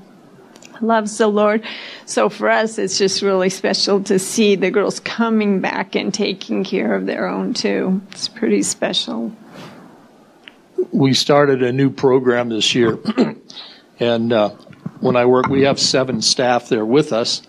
[0.82, 1.64] loves the Lord.
[2.06, 6.64] So for us, it's just really special to see the girls coming back and taking
[6.64, 8.02] care of their own too.
[8.12, 9.32] It's pretty special.
[10.92, 13.00] We started a new program this year,
[14.00, 14.50] and uh,
[15.00, 17.42] when I work, we have seven staff there with us,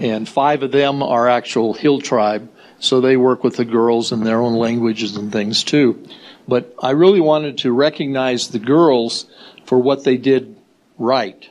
[0.00, 4.24] and five of them are actual Hill tribe, so they work with the girls in
[4.24, 6.06] their own languages and things too.
[6.46, 9.26] But I really wanted to recognize the girls
[9.64, 10.56] for what they did
[10.98, 11.48] right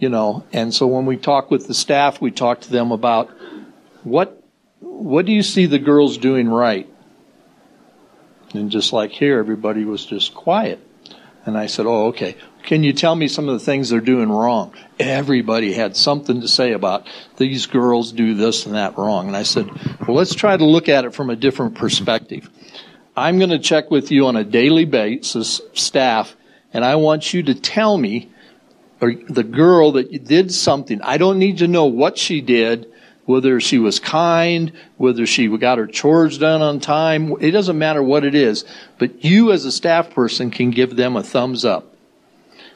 [0.00, 0.44] you know.
[0.52, 3.30] And so when we talk with the staff, we talk to them about
[4.02, 4.42] what
[4.80, 6.88] what do you see the girls doing right?
[8.54, 10.80] And just like here, everybody was just quiet.
[11.46, 12.36] And I said, Oh, okay.
[12.62, 14.74] Can you tell me some of the things they're doing wrong?
[14.98, 17.06] Everybody had something to say about
[17.38, 19.28] these girls do this and that wrong.
[19.28, 19.70] And I said,
[20.06, 22.50] Well, let's try to look at it from a different perspective.
[23.16, 26.36] I'm going to check with you on a daily basis, staff,
[26.72, 28.30] and I want you to tell me
[29.00, 31.00] or the girl that you did something.
[31.02, 32.90] I don't need to know what she did,
[33.26, 37.34] whether she was kind, whether she got her chores done on time.
[37.40, 38.64] It doesn't matter what it is,
[38.98, 41.94] but you as a staff person can give them a thumbs up.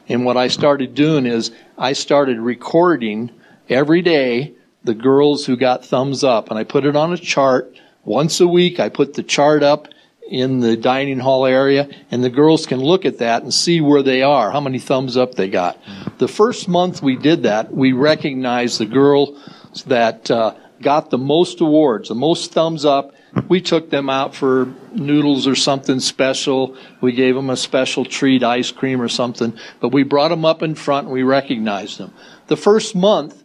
[0.08, 3.30] And what I started doing is I started recording
[3.68, 4.54] every day
[4.84, 7.74] the girls who got thumbs up and I put it on a chart.
[8.04, 9.88] Once a week I put the chart up
[10.26, 14.02] in the dining hall area, and the girls can look at that and see where
[14.02, 15.78] they are, how many thumbs up they got.
[16.16, 19.38] The first month we did that, we recognized the girls
[19.82, 23.12] that uh, got the most awards, the most thumbs up.
[23.48, 26.76] We took them out for noodles or something special.
[27.00, 30.62] We gave them a special treat, ice cream or something, but we brought them up
[30.62, 32.12] in front and we recognized them.
[32.46, 33.42] The first month,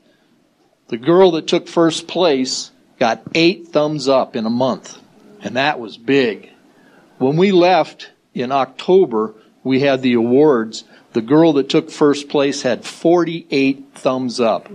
[0.90, 5.00] the girl that took first place got eight thumbs up in a month,
[5.42, 6.52] and that was big.
[7.18, 10.84] When we left in October, we had the awards.
[11.14, 14.70] The girl that took first place had 48 thumbs up.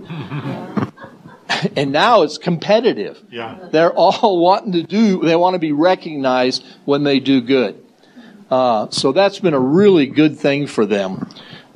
[1.75, 3.21] and now it's competitive.
[3.29, 3.69] Yeah.
[3.71, 7.81] They're all wanting to do, they want to be recognized when they do good.
[8.49, 11.29] Uh, so that's been a really good thing for them.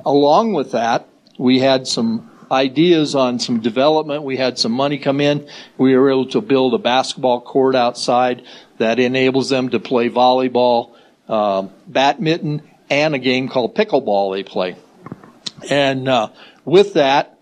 [0.04, 4.22] Along with that, we had some ideas on some development.
[4.22, 5.48] We had some money come in.
[5.78, 8.42] We were able to build a basketball court outside
[8.78, 10.94] that enables them to play volleyball,
[11.28, 14.76] uh, badminton, and a game called pickleball they play.
[15.68, 16.30] And uh,
[16.64, 17.38] with that,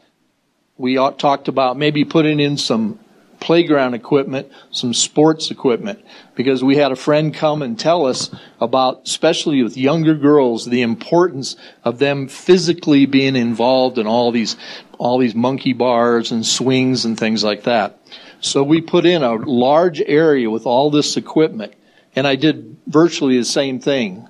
[0.79, 2.99] we talked about maybe putting in some
[3.41, 9.03] playground equipment, some sports equipment, because we had a friend come and tell us about,
[9.05, 14.57] especially with younger girls, the importance of them physically being involved in all these,
[14.99, 17.99] all these monkey bars and swings and things like that.
[18.41, 21.75] So we put in a large area with all this equipment,
[22.15, 24.29] and I did virtually the same thing.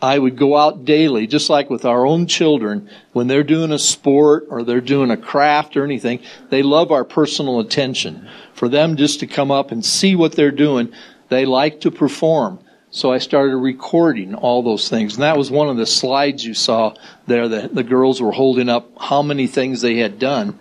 [0.00, 3.78] I would go out daily, just like with our own children, when they're doing a
[3.78, 8.28] sport or they're doing a craft or anything, they love our personal attention.
[8.52, 10.92] For them just to come up and see what they're doing,
[11.28, 12.58] they like to perform.
[12.90, 15.14] So I started recording all those things.
[15.14, 16.94] And that was one of the slides you saw
[17.26, 17.48] there.
[17.48, 20.58] The, the girls were holding up how many things they had done.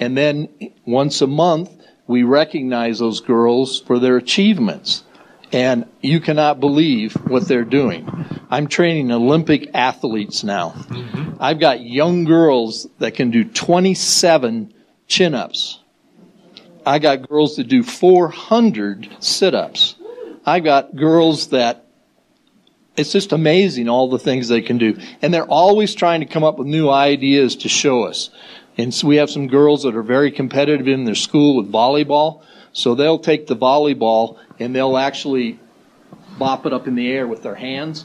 [0.00, 0.48] And then
[0.86, 1.70] once a month,
[2.06, 5.04] we recognize those girls for their achievements.
[5.52, 8.08] And you cannot believe what they're doing.
[8.50, 10.70] I'm training Olympic athletes now.
[10.70, 11.36] Mm-hmm.
[11.40, 14.74] I've got young girls that can do 27
[15.06, 15.80] chin ups.
[16.84, 19.94] I got girls that do 400 sit ups.
[20.44, 21.84] I got girls that
[22.96, 24.98] it's just amazing all the things they can do.
[25.22, 28.30] And they're always trying to come up with new ideas to show us.
[28.76, 32.42] And so we have some girls that are very competitive in their school with volleyball.
[32.78, 35.58] So they'll take the volleyball and they'll actually
[36.38, 38.04] bop it up in the air with their hands.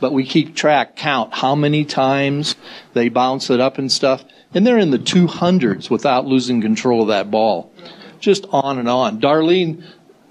[0.00, 2.56] But we keep track, count how many times
[2.94, 4.24] they bounce it up and stuff.
[4.52, 7.72] And they're in the 200s without losing control of that ball.
[8.18, 9.20] Just on and on.
[9.20, 9.84] Darlene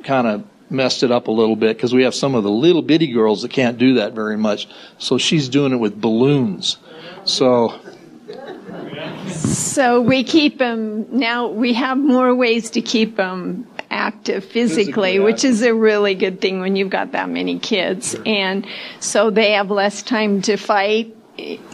[0.04, 2.82] kind of messed it up a little bit because we have some of the little
[2.82, 4.68] bitty girls that can't do that very much.
[4.98, 6.76] So she's doing it with balloons.
[7.24, 7.80] So
[9.30, 11.48] so we keep them now.
[11.48, 13.66] We have more ways to keep them
[13.98, 18.12] active physically, physically which is a really good thing when you've got that many kids.
[18.12, 18.24] Sure.
[18.26, 18.68] And
[19.00, 21.14] so they have less time to fight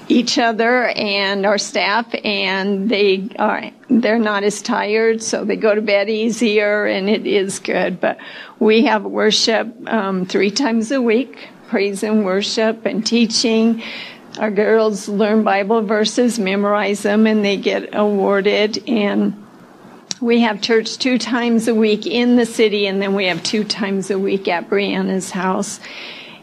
[0.09, 5.73] each other and our staff and they are they're not as tired so they go
[5.73, 8.17] to bed easier and it is good but
[8.59, 13.81] we have worship um, three times a week praise and worship and teaching.
[14.37, 18.87] Our girls learn Bible verses, memorize them, and they get awarded.
[18.87, 19.42] And
[20.23, 23.65] we have church two times a week in the city, and then we have two
[23.65, 25.81] times a week at Brianna's house.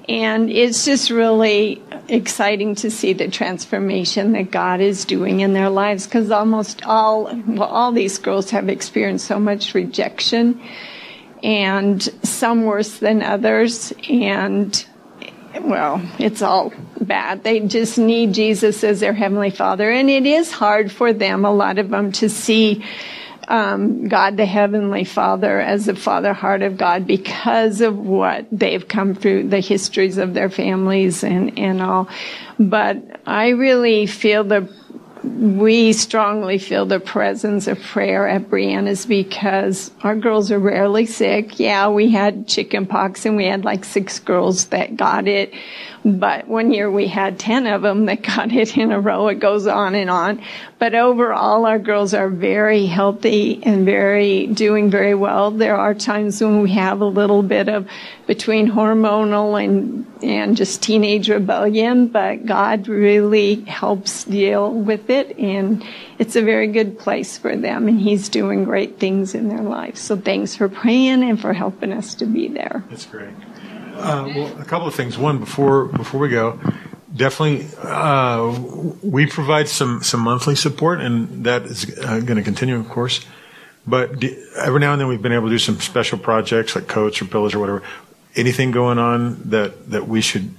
[0.07, 5.71] And it's just really exciting to see the transformation that God is doing in their
[5.71, 10.61] lives because almost all, well, all these girls have experienced so much rejection
[11.43, 13.95] and some worse than others.
[14.11, 14.85] And
[15.63, 17.45] well, it's all bad.
[17.45, 19.91] They just need Jesus as their Heavenly Father.
[19.91, 22.85] And it is hard for them, a lot of them, to see
[23.51, 28.87] um, God the Heavenly Father as the Father heart of God because of what they've
[28.87, 32.09] come through, the histories of their families and, and all.
[32.59, 34.73] But I really feel the
[35.23, 41.61] we strongly feel the presence of prayer at Brianna's because our girls are rarely sick.
[41.61, 45.53] Yeah, we had chicken pox and we had like six girls that got it.
[46.03, 49.29] But one year we had 10 of them that got it in a row.
[49.29, 50.43] It goes on and on.
[50.79, 55.51] But overall, our girls are very healthy and very, doing very well.
[55.51, 57.87] There are times when we have a little bit of
[58.31, 65.85] between hormonal and, and just teenage rebellion, but God really helps deal with it and
[66.21, 70.01] it's a very good place for them and He's doing great things in their lives.
[70.01, 72.85] So thanks for praying and for helping us to be there.
[72.89, 73.35] That's great.
[73.97, 75.19] Uh, well, a couple of things.
[75.19, 76.61] One, before before we go,
[77.13, 78.57] definitely uh,
[79.03, 83.27] we provide some some monthly support, and that is uh, going to continue, of course.
[83.89, 84.23] But
[84.57, 87.25] every now and then, we've been able to do some special projects like coats or
[87.25, 87.83] pillows or whatever.
[88.37, 90.55] Anything going on that that we should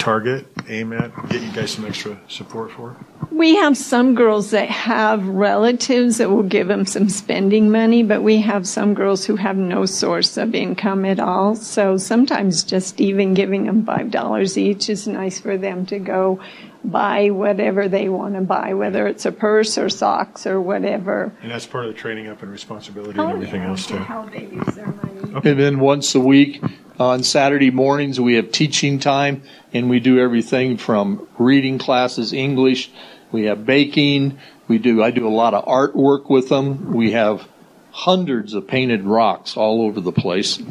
[0.00, 2.96] target, aim at, get you guys some extra support for?
[3.30, 8.22] We have some girls that have relatives that will give them some spending money, but
[8.22, 11.54] we have some girls who have no source of income at all.
[11.54, 16.40] So sometimes just even giving them $5 each is nice for them to go
[16.82, 21.32] buy whatever they want to buy, whether it's a purse or socks or whatever.
[21.42, 23.98] And that's part of the training up and responsibility oh, and everything yeah, else too.
[23.98, 25.34] How they use their money.
[25.34, 25.50] Okay.
[25.50, 26.62] And then once a week
[27.00, 29.42] on Saturday mornings we have teaching time
[29.72, 32.90] and we do everything from reading classes, English,
[33.32, 34.38] we have baking,
[34.68, 36.92] we do, I do a lot of artwork with them.
[36.92, 37.48] We have
[37.90, 40.62] hundreds of painted rocks all over the place.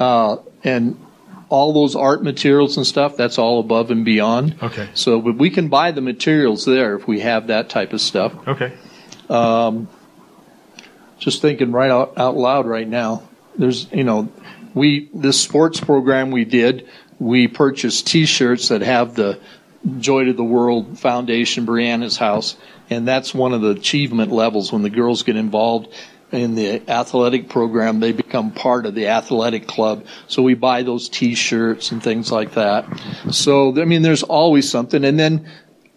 [0.00, 0.98] Uh, and
[1.50, 4.56] all those art materials and stuff, that's all above and beyond.
[4.62, 4.88] Okay.
[4.94, 8.32] So but we can buy the materials there if we have that type of stuff.
[8.48, 8.72] Okay.
[9.28, 9.88] Um,
[11.18, 13.22] just thinking right out, out loud right now.
[13.56, 14.32] There's, you know,
[14.74, 19.40] we, this sports program we did, we purchased T-shirts that have the
[19.98, 22.56] Joy to the World Foundation, Brianna's house,
[22.90, 25.94] and that's one of the achievement levels when the girls get involved
[26.34, 30.06] in the athletic program, they become part of the athletic club.
[30.26, 32.86] So we buy those T-shirts and things like that.
[33.30, 35.04] So I mean, there's always something.
[35.04, 35.48] And then,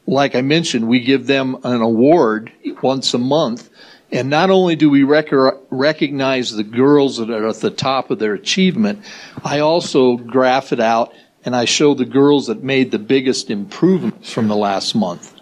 [0.06, 2.52] like I mentioned, we give them an award
[2.82, 3.70] once a month
[4.12, 5.32] and not only do we rec-
[5.70, 9.04] recognize the girls that are at the top of their achievement,
[9.44, 14.32] I also graph it out and I show the girls that made the biggest improvements
[14.32, 15.34] from the last month.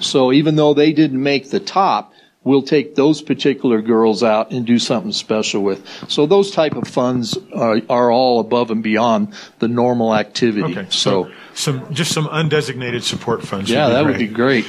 [0.00, 4.66] So even though they didn't make the top, we'll take those particular girls out and
[4.66, 5.86] do something special with.
[6.08, 10.78] So those type of funds are, are all above and beyond the normal activity.
[10.78, 13.70] Okay, so, so some just some undesignated support funds.
[13.70, 14.66] Yeah, that would be great.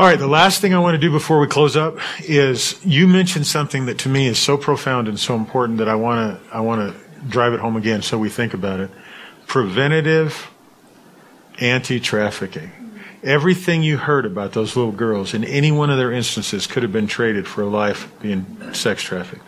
[0.00, 3.06] All right, the last thing I want to do before we close up is you
[3.06, 6.56] mentioned something that to me is so profound and so important that I want to
[6.56, 8.90] I want to drive it home again so we think about it.
[9.46, 10.50] Preventative
[11.58, 12.72] anti-trafficking.
[13.22, 16.92] Everything you heard about those little girls in any one of their instances could have
[16.92, 19.44] been traded for a life being sex trafficked.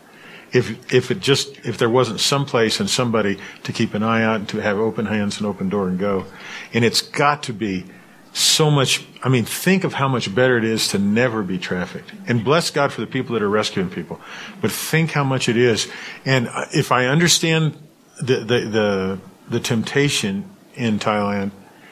[0.53, 4.35] If if it just if there wasn't some place and somebody to keep an eye
[4.35, 6.27] and to have open hands and open door and go.
[6.75, 7.87] And it's got to be
[8.33, 9.05] so much.
[9.23, 12.13] I mean, think of how much better it is to never be trafficked.
[12.27, 14.21] And bless God for the people that are rescuing people.
[14.61, 15.89] But think how much it is.
[16.25, 17.77] And if I understand
[18.21, 19.19] the, the, the,
[19.49, 21.51] the temptation in Thailand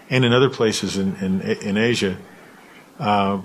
[0.09, 2.17] and in other places in, in, in Asia,
[2.99, 3.41] uh,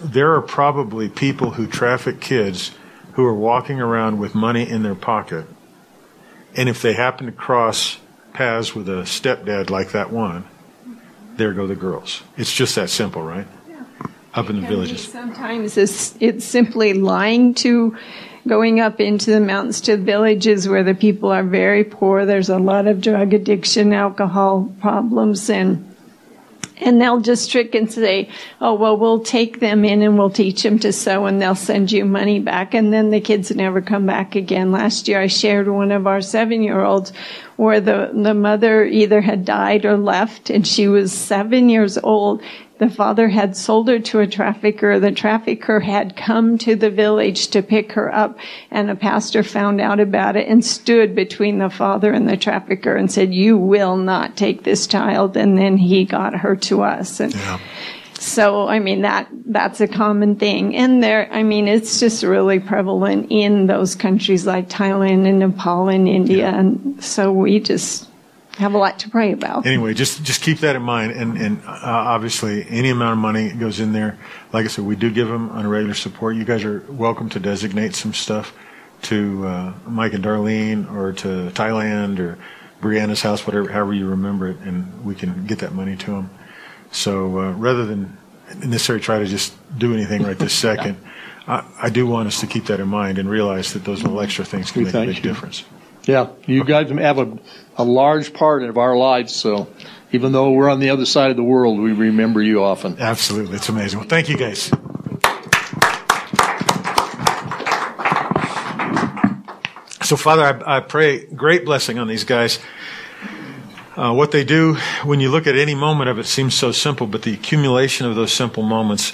[0.00, 2.72] there are probably people who traffic kids
[3.14, 5.46] who are walking around with money in their pocket.
[6.54, 7.98] And if they happen to cross
[8.32, 10.46] paths with a stepdad like that one,
[11.36, 12.22] there go the girls.
[12.36, 13.46] It's just that simple, right?
[13.68, 13.84] Yeah.
[14.34, 15.08] Up in the villages.
[15.08, 17.96] Sometimes it's, it's simply lying to
[18.46, 22.24] going up into the mountains to villages where the people are very poor.
[22.24, 25.95] There's a lot of drug addiction, alcohol problems, and
[26.78, 28.28] and they'll just trick and say,
[28.60, 31.92] "Oh, well, we'll take them in and we'll teach them to sew, and they'll send
[31.92, 34.72] you money back." And then the kids never come back again.
[34.72, 37.12] Last year, I shared one of our seven-year-olds
[37.56, 42.42] where the the mother either had died or left, and she was seven years old.
[42.78, 45.00] The father had sold her to a trafficker.
[45.00, 48.38] The trafficker had come to the village to pick her up,
[48.70, 52.94] and a pastor found out about it and stood between the father and the trafficker
[52.94, 57.18] and said, "You will not take this child." And then he got her to us.
[57.18, 57.58] And Yeah.
[58.18, 60.76] so, I mean, that, that's a common thing.
[60.76, 65.88] And there, I mean, it's just really prevalent in those countries like Thailand and Nepal
[65.88, 66.48] and India.
[66.48, 68.08] And so we just
[68.56, 69.66] have a lot to pray about.
[69.66, 73.52] Anyway, just just keep that in mind, and and uh, obviously any amount of money
[73.52, 74.18] goes in there.
[74.52, 76.36] Like I said, we do give them on a regular support.
[76.36, 78.52] You guys are welcome to designate some stuff
[79.02, 82.38] to uh, Mike and Darlene, or to Thailand, or
[82.80, 86.30] Brianna's house, whatever, however you remember it, and we can get that money to them.
[86.92, 88.16] So uh, rather than
[88.64, 90.96] necessarily try to just do anything right this second,
[91.46, 94.20] I, I do want us to keep that in mind and realize that those little
[94.20, 95.22] extra things can We make a big you.
[95.22, 95.64] difference.
[96.06, 97.36] Yeah, you guys have a,
[97.76, 99.68] a large part of our lives, so
[100.12, 102.96] even though we're on the other side of the world, we remember you often.
[103.00, 103.98] Absolutely, it's amazing.
[103.98, 104.70] Well, thank you guys.
[110.06, 112.60] So, Father, I, I pray great blessing on these guys.
[113.96, 117.08] Uh, what they do, when you look at any moment of it, seems so simple,
[117.08, 119.12] but the accumulation of those simple moments,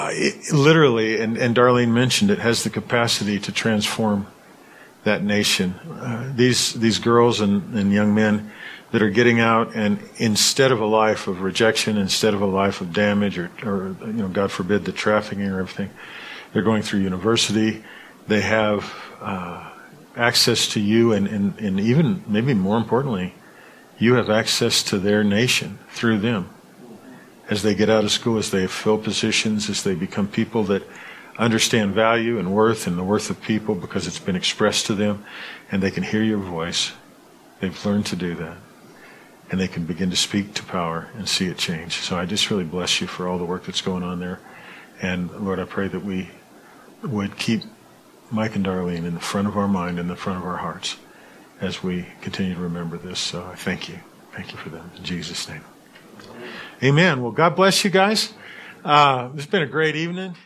[0.00, 4.26] uh, it, literally, and, and Darlene mentioned it, has the capacity to transform
[5.04, 5.74] that nation.
[5.90, 8.50] Uh, these these girls and, and young men
[8.90, 12.80] that are getting out, and instead of a life of rejection, instead of a life
[12.80, 15.90] of damage, or, or you know, God forbid, the trafficking or everything,
[16.52, 17.84] they're going through university.
[18.26, 19.70] They have uh,
[20.16, 23.34] access to you, and, and, and even maybe more importantly,
[23.98, 26.50] you have access to their nation through them.
[27.48, 30.82] As they get out of school, as they fill positions, as they become people that
[31.38, 35.24] understand value and worth and the worth of people because it's been expressed to them
[35.70, 36.92] and they can hear your voice.
[37.60, 38.56] They've learned to do that.
[39.50, 41.94] And they can begin to speak to power and see it change.
[41.94, 44.38] So I just really bless you for all the work that's going on there.
[45.02, 46.30] And Lord, I pray that we
[47.02, 47.62] would keep
[48.30, 50.96] Mike and Darlene in the front of our mind, in the front of our hearts,
[51.60, 53.18] as we continue to remember this.
[53.18, 53.98] So I thank you.
[54.32, 54.90] Thank you for them.
[54.96, 55.64] In Jesus' name.
[56.82, 57.20] Amen.
[57.20, 58.32] Well, God bless you guys.
[58.84, 60.36] Uh, it's been a great evening.